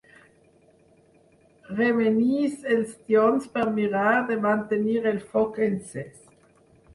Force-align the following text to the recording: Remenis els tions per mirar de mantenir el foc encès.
Remenis 1.79 2.55
els 2.77 2.95
tions 3.11 3.45
per 3.59 3.67
mirar 3.77 4.15
de 4.31 4.39
mantenir 4.47 4.97
el 5.13 5.21
foc 5.35 5.63
encès. 5.69 6.19